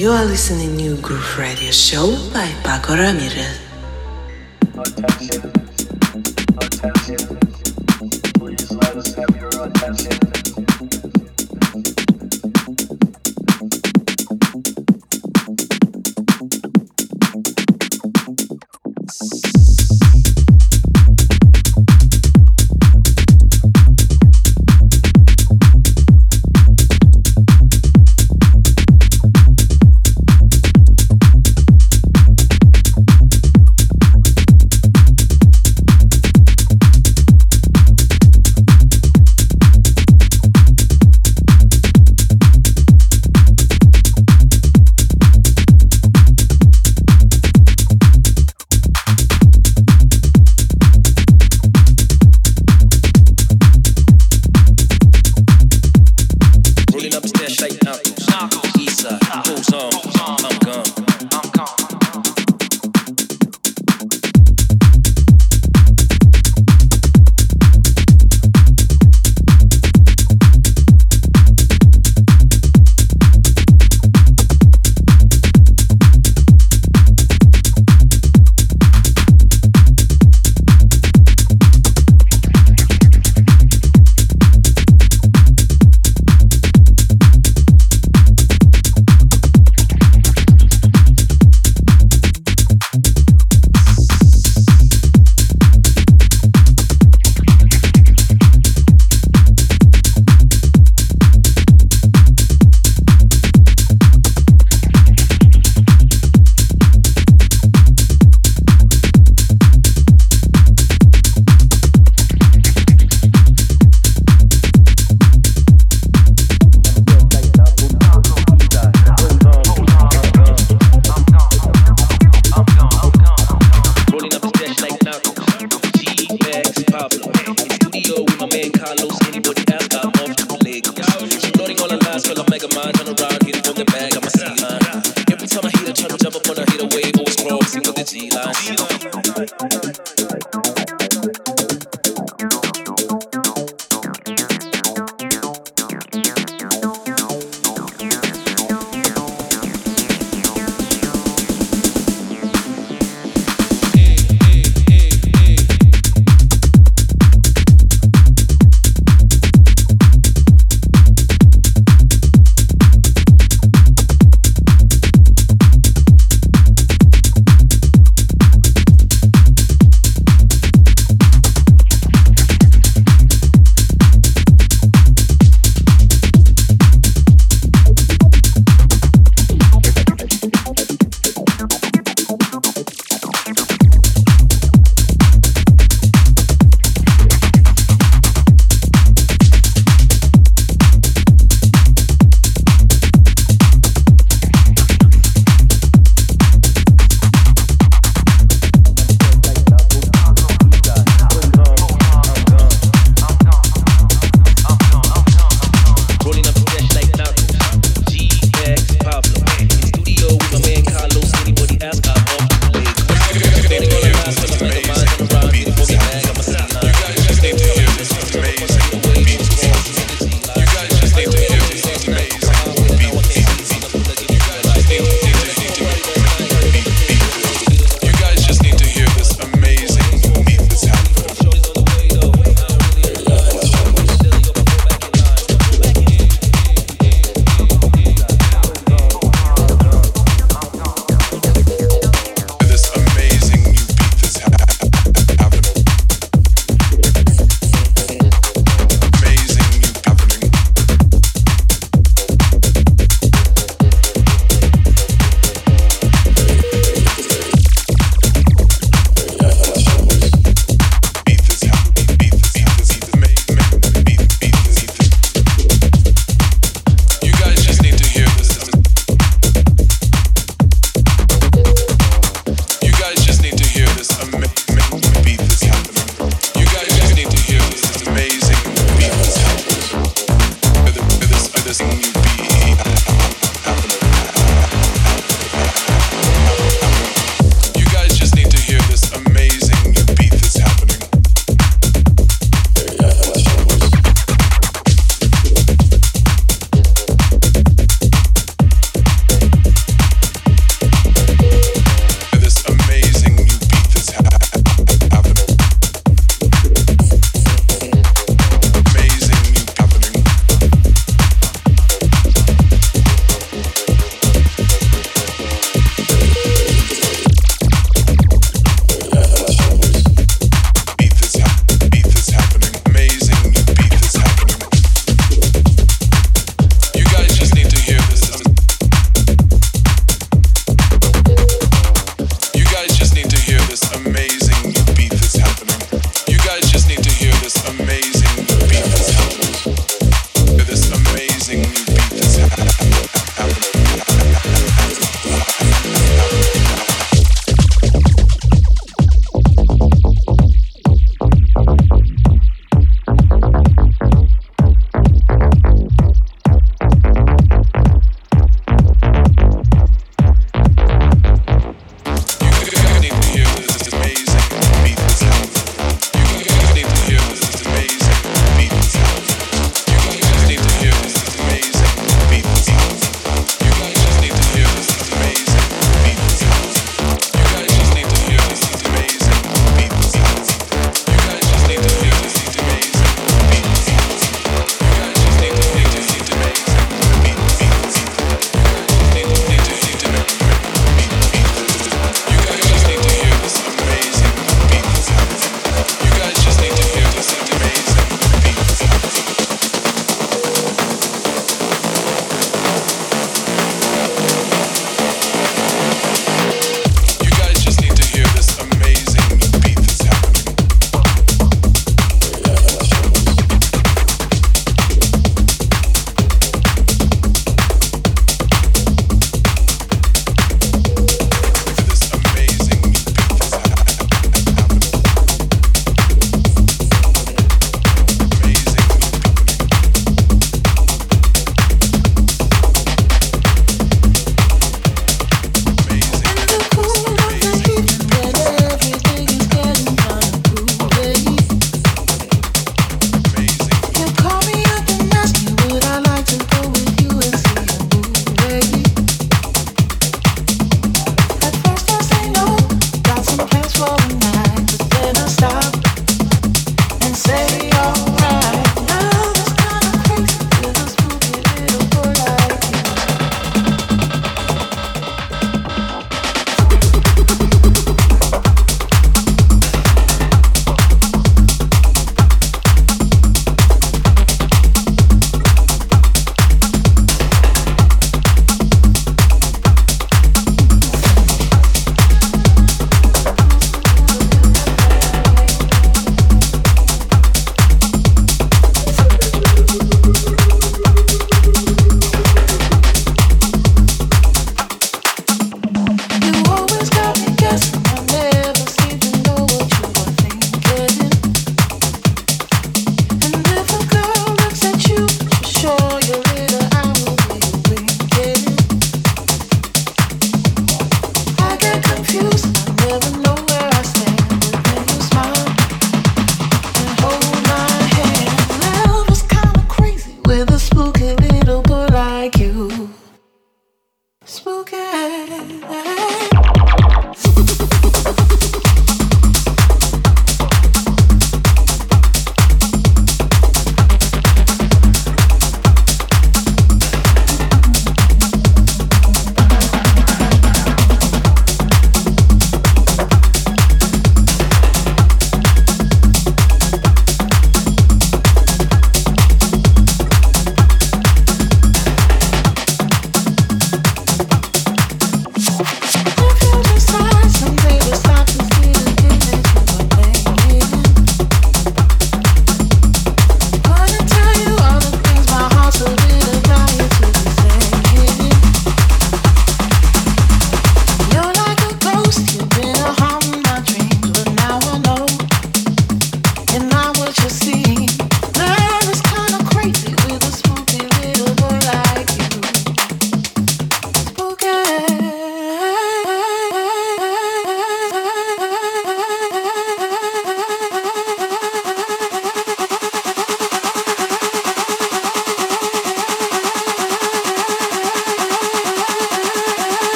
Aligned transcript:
You 0.00 0.12
are 0.12 0.24
listening 0.24 0.78
to 0.78 0.96
Groove 1.02 1.36
Radio 1.36 1.70
Show 1.72 2.16
by 2.32 2.46
Pako 2.64 2.96
Ramirez. 2.96 3.60
Attention. 4.72 5.52
Attention. 6.56 7.38
Please 8.40 8.70
let 8.70 8.96
us 8.96 9.14
have 9.14 9.36
your 9.36 9.50
attention. 9.62 10.39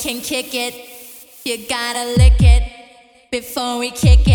Can 0.00 0.20
kick 0.22 0.54
it. 0.54 0.74
You 1.44 1.68
gotta 1.68 2.14
lick 2.16 2.40
it 2.40 2.62
before 3.30 3.78
we 3.78 3.90
kick 3.90 4.20
it. 4.26 4.29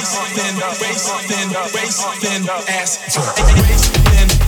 waist 0.00 0.22
thin, 0.34 0.56
waist 0.80 1.10
thin, 1.28 1.50
waist 1.74 2.06
thin, 2.20 2.48
ass 2.68 2.98
thin. 3.06 4.39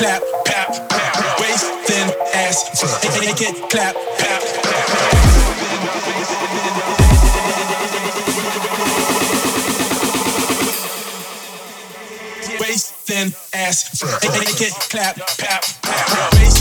clap, 0.00 0.22
pap, 0.46 0.68
pap. 0.88 1.40
Waist 1.40 1.66
thin 1.84 2.08
ass, 2.34 2.58
make 3.20 3.42
it 3.42 3.70
clap, 3.70 3.94
pap, 4.16 4.42
pap. 4.64 5.00
Waist 12.60 12.94
thin 13.04 13.28
ass, 13.52 14.02
make 14.22 14.60
it 14.62 14.72
clap, 14.88 15.16
pap, 15.36 15.62
pap. 15.82 16.32
Waist 16.32 16.59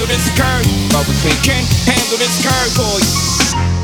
handle 0.00 0.16
this 0.16 0.28
curve. 0.38 0.64
Bubble 0.92 1.14
tea. 1.20 1.36
Can't 1.42 1.66
handle 1.84 2.18
this 2.18 2.42
curve, 2.42 2.74
Take 2.76 3.79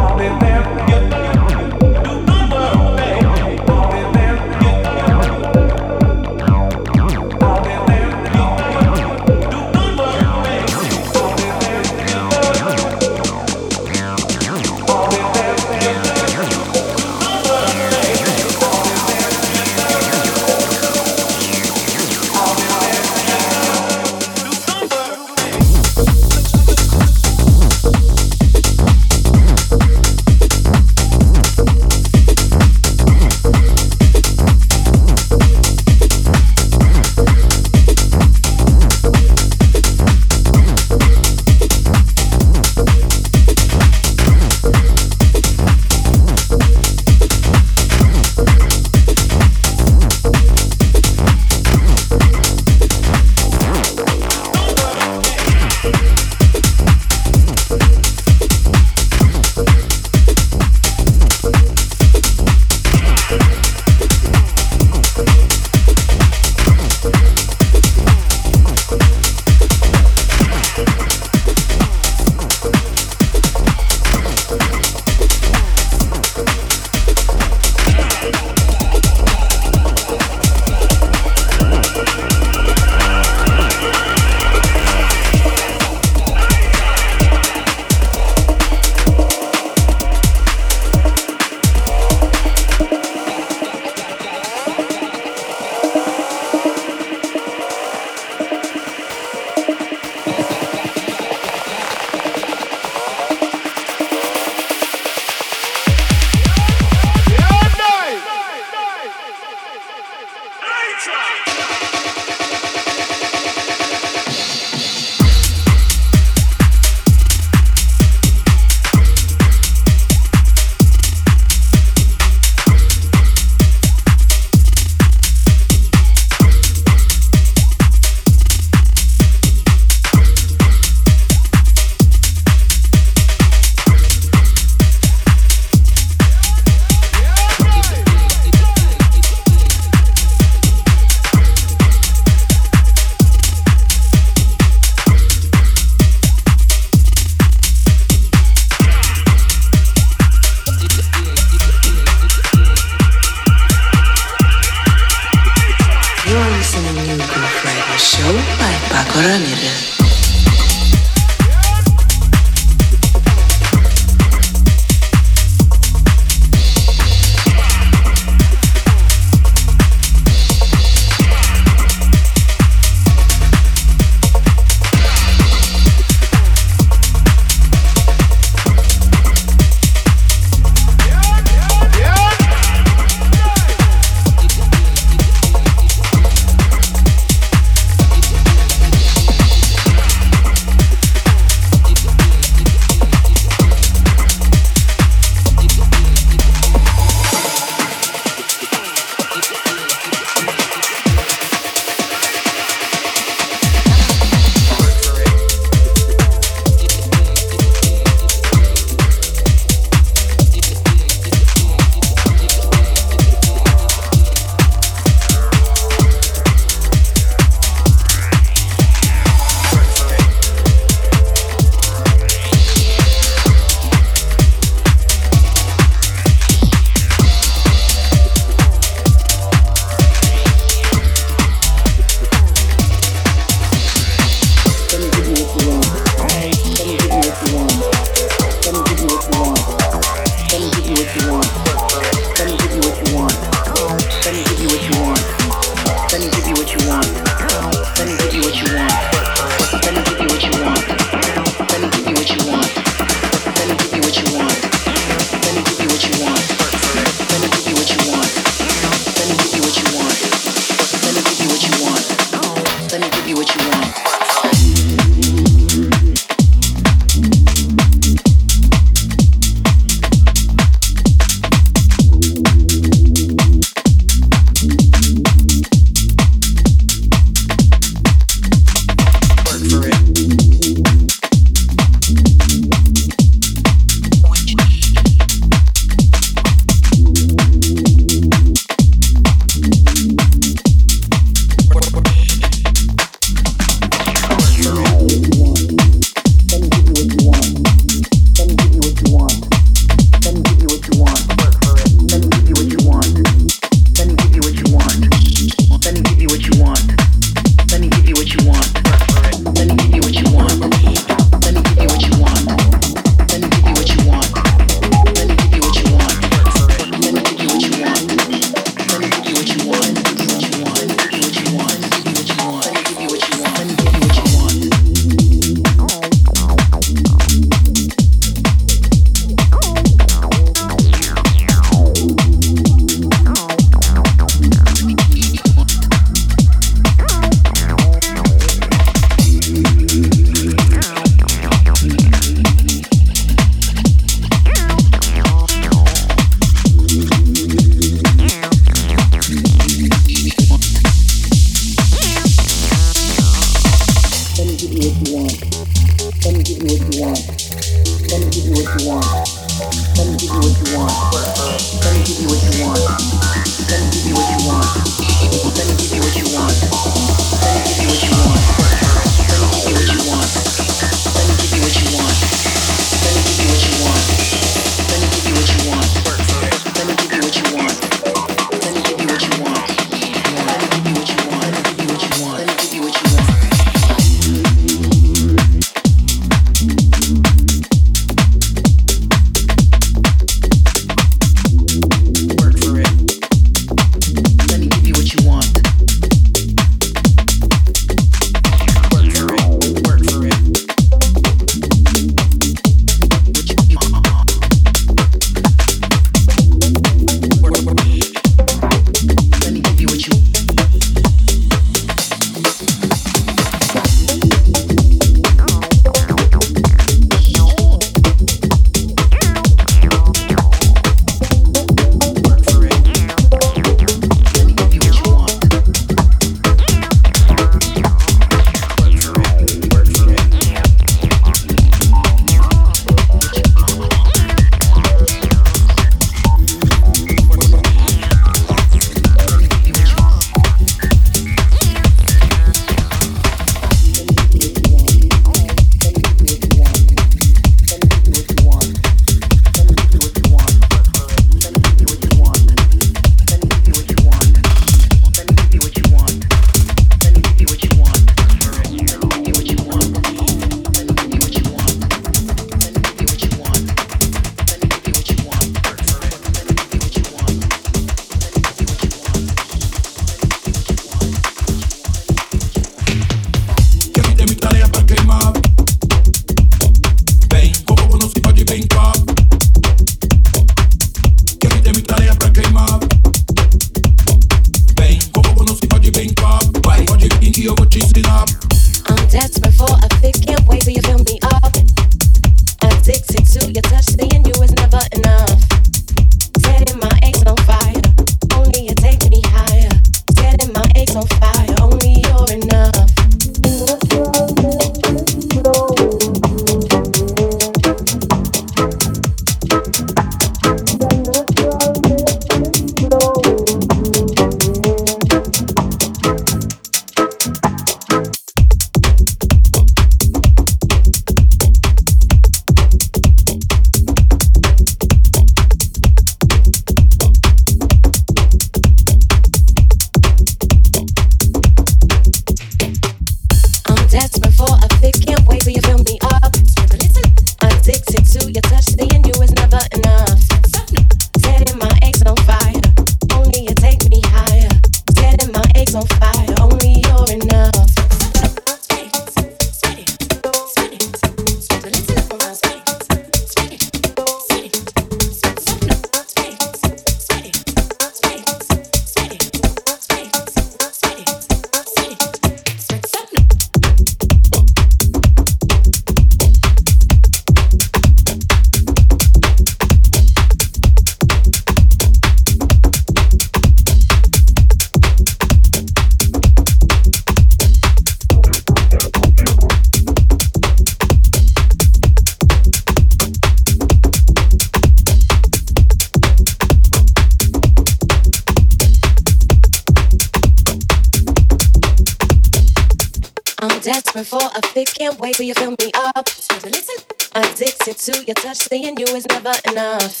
enough. 599.62 600.00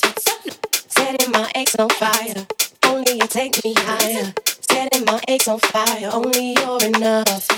Setting 0.88 1.30
my 1.30 1.50
eggs 1.54 1.76
on 1.76 1.88
fire. 1.90 2.46
Only 2.84 3.12
you 3.12 3.26
take 3.28 3.62
me 3.64 3.74
higher. 3.76 4.32
Setting 4.44 5.04
my 5.04 5.20
eggs 5.28 5.46
on 5.46 5.60
fire. 5.60 6.10
Only 6.12 6.54
you're 6.54 6.84
enough. 6.84 7.51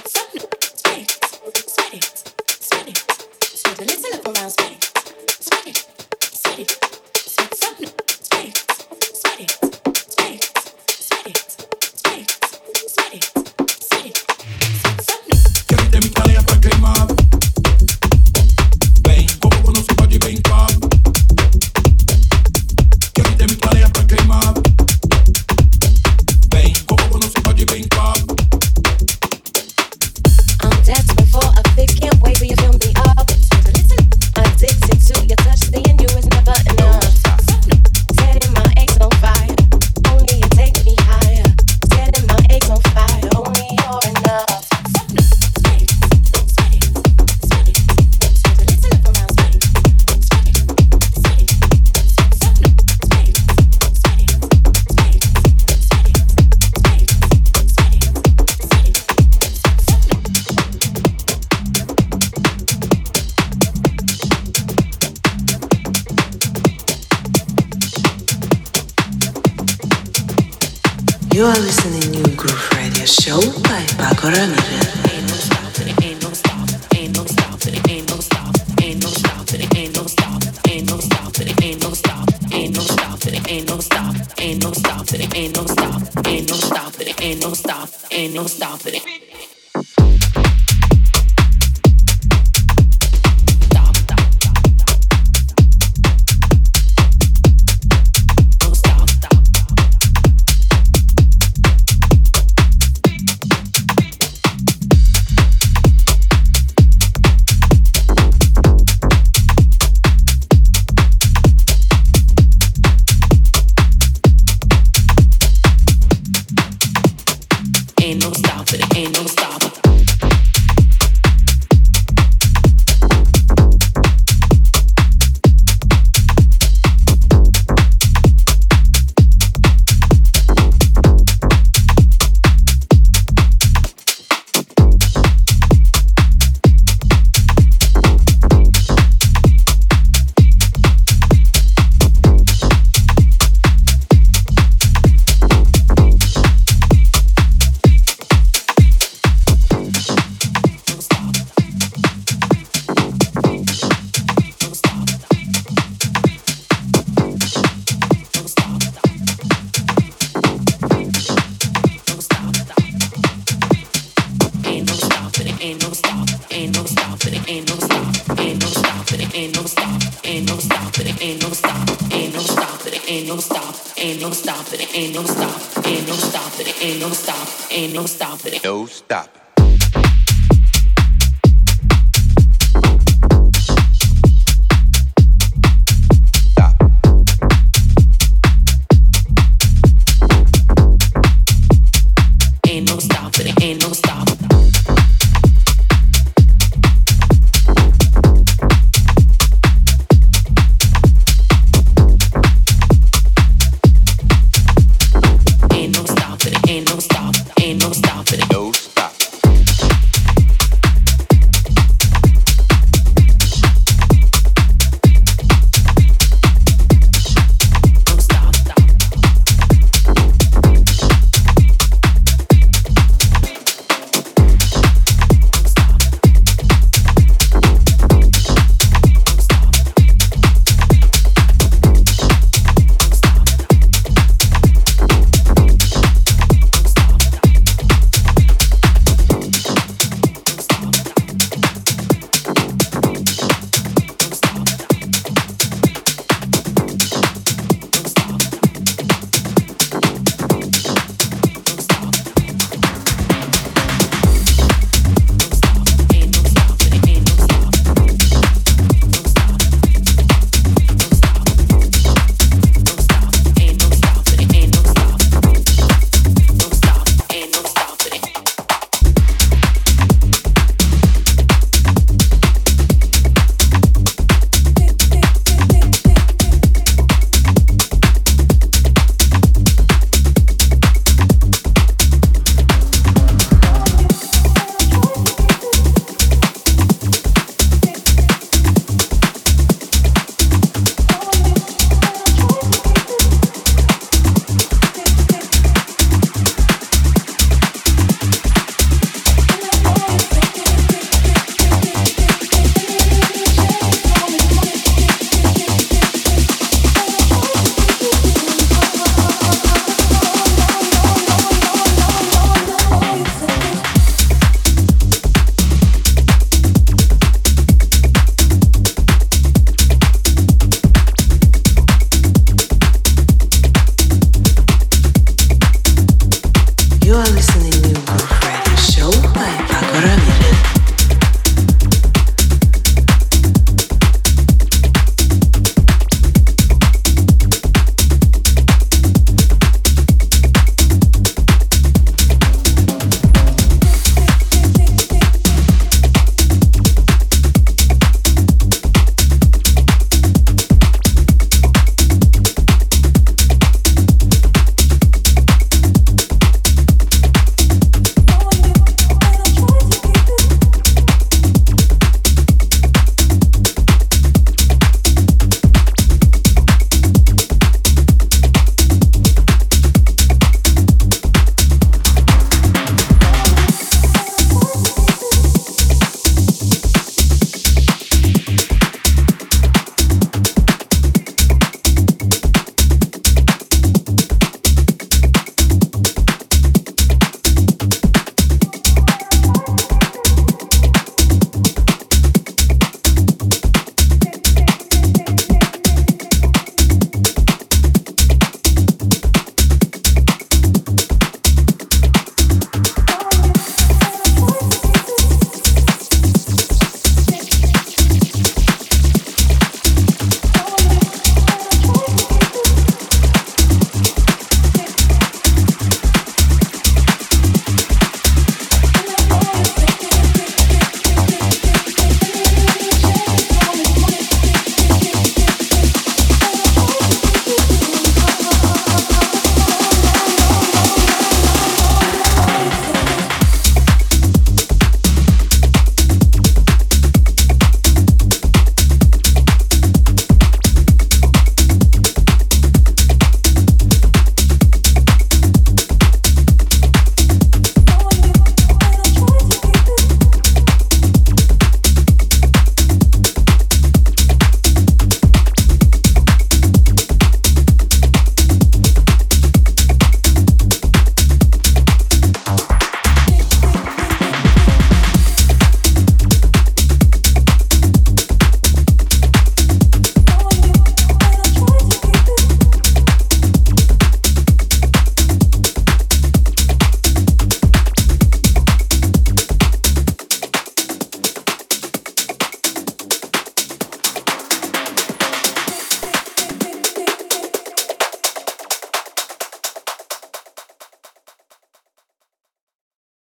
no 174.25 174.31
stop, 174.31 174.73
it 174.73 174.97
ain't 174.97 175.15
no 175.15 175.23
stop, 175.23 175.87
ain't 175.87 176.07
no 176.07 176.15
stop, 176.15 176.59
it 176.59 176.83
ain't 176.83 176.99
no 176.99 177.11
stop, 177.11 177.71
ain't 177.71 177.93
no 177.93 178.07
stop, 178.07 178.47
it 178.47 178.55
ain't 178.55 178.65
no 178.65 178.87
stop. 178.87 179.29
it 179.29 179.44